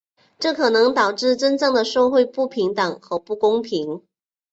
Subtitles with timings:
[0.39, 4.01] 这可能导致真正的社会不平等和不公正。